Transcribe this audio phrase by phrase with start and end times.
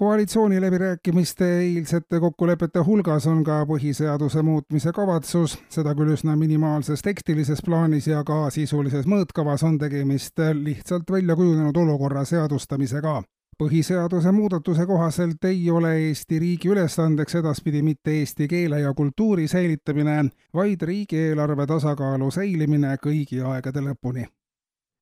[0.00, 8.08] Koalitsiooniläbirääkimiste eilsete kokkulepete hulgas on ka põhiseaduse muutmise kavatsus, seda küll üsna minimaalses tekstilises plaanis
[8.08, 13.18] ja ka sisulises mõõtkavas on tegemist lihtsalt välja kujunenud olukorra seadustamisega.
[13.60, 20.30] Põhiseaduse muudatuse kohaselt ei ole Eesti riigi ülesandeks edaspidi mitte eesti keele ja kultuuri säilitamine,
[20.54, 24.30] vaid riigieelarve tasakaalu säilimine kõigi aegade lõpuni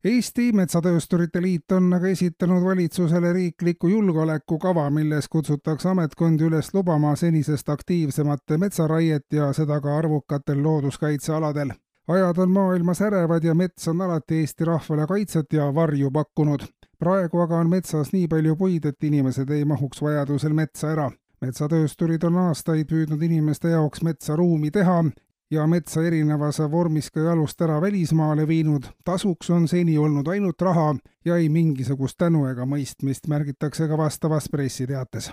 [0.05, 7.69] Eesti Metsatöösturite Liit on aga esitanud valitsusele riikliku julgeolekukava, milles kutsutakse ametkondi üles lubama senisest
[7.69, 11.75] aktiivsemat metsaraiet ja seda ka arvukatel looduskaitsealadel.
[12.09, 16.61] ajad on maailmas ärevad ja mets on alati Eesti rahvale kaitset ja varju pakkunud.
[16.99, 21.11] praegu aga on metsas nii palju puid, et inimesed ei mahuks vajadusel metsa ära
[21.41, 25.05] metsatöösturid on aastaid püüdnud inimeste jaoks metsa ruumi teha
[25.51, 28.85] ja metsa erinevas vormis ka jalust ära välismaale viinud.
[29.05, 34.49] tasuks on seni olnud ainult raha ja ei mingisugust tänu ega mõistmist, märgitakse ka vastavas
[34.49, 35.33] pressiteates.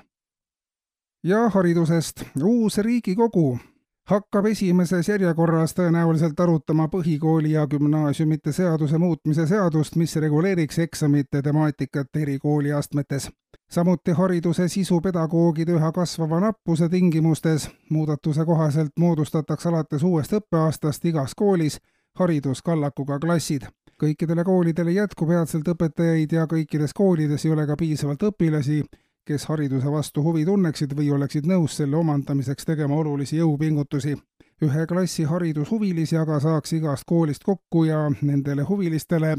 [1.23, 2.23] ja haridusest.
[2.43, 3.59] uus Riigikogu
[4.05, 12.15] hakkab esimeses järjekorras tõenäoliselt arutama põhikooli ja gümnaasiumite seaduse muutmise seadust, mis reguleeriks eksamite temaatikat
[12.15, 13.31] eri kooliastmetes.
[13.69, 17.69] Samuti hariduse sisu pedagoogide üha kasvava nappuse tingimustes.
[17.89, 21.79] muudatuse kohaselt moodustatakse alates uuest õppeaastast igas koolis
[22.19, 23.61] hariduskallakuga klassid.
[24.03, 28.83] kõikidele koolidele jätkub peatselt õpetajaid ja kõikides koolides ei ole ka piisavalt õpilasi
[29.25, 34.17] kes hariduse vastu huvi tunneksid või oleksid nõus selle omandamiseks tegema olulisi jõupingutusi.
[34.61, 39.35] ühe klassi haridushuvilisi aga saaks igast koolist kokku ja nendele huvilistele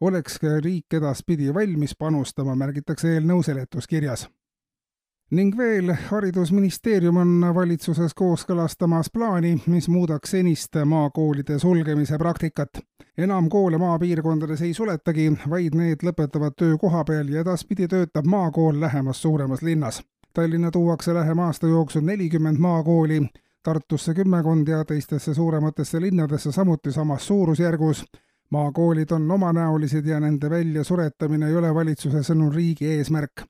[0.00, 4.28] oleks riik edaspidi valmis panustama, märgitakse eelnõu seletuskirjas
[5.30, 12.68] ning veel, Haridusministeerium on valitsuses kooskõlastamas plaani, mis muudaks senist maakoolide sulgemise praktikat.
[13.18, 19.22] enam koole maapiirkondades ei suletagi, vaid need lõpetavad töö kohapeal ja edaspidi töötab maakool lähemas
[19.22, 20.02] suuremas linnas.
[20.34, 23.26] Tallinna tuuakse lähema aasta jooksul nelikümmend maakooli,
[23.62, 28.04] Tartusse kümmekond ja teistesse suurematesse linnadesse samuti samas suurusjärgus
[28.50, 33.44] maakoolid on omanäolised ja nende väljasuretamine ei ole valitsuse sõnul riigi eesmärk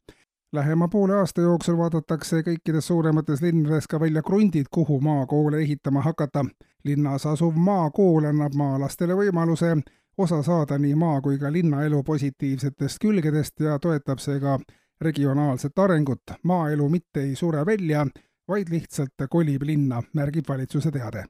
[0.53, 6.45] lähema poole aasta jooksul vaadatakse kõikides suuremates linnades ka välja krundid, kuhu maakoole ehitama hakata.
[6.85, 9.77] linnas asuv maakool annab maalastele võimaluse
[10.19, 14.59] osa saada nii maa kui ka linnaelu positiivsetest külgedest ja toetab seega
[15.01, 16.23] regionaalset arengut.
[16.43, 18.07] maaelu mitte ei sure välja,
[18.49, 21.25] vaid lihtsalt kolib linna, märgib valitsuse teade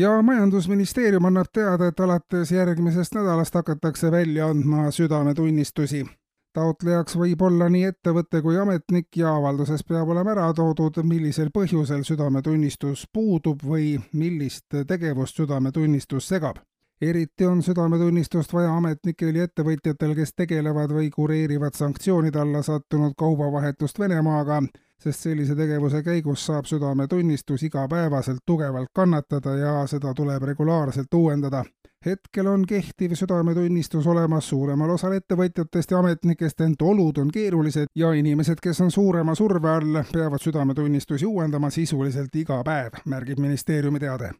[0.00, 6.06] ja Majandusministeerium annab teada, et alates järgmisest nädalast hakatakse välja andma südametunnistusi
[6.54, 12.02] taotlejaks võib olla nii ettevõte kui ametnik ja avalduses peab olema ära toodud, millisel põhjusel
[12.06, 16.58] südametunnistus puudub või millist tegevust südametunnistus segab.
[17.02, 23.98] Eriti on südametunnistust vaja ametnikel ja ettevõtjatel, kes tegelevad või kureerivad sanktsioonide alla sattunud kaubavahetust
[23.98, 24.62] Venemaaga,
[25.00, 31.64] sest sellise tegevuse käigus saab südametunnistus igapäevaselt tugevalt kannatada ja seda tuleb regulaarselt uuendada
[32.06, 38.12] hetkel on kehtiv südametunnistus olemas suuremal osal ettevõtjatest ja ametnikest, ent olud on keerulised ja
[38.16, 44.32] inimesed, kes on suurema surve all, peavad südametunnistusi uuendama sisuliselt iga päev, märgib ministeeriumi teade.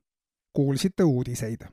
[0.52, 1.68] kuulsite uudiseid